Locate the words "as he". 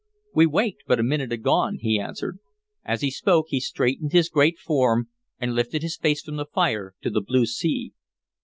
2.83-3.11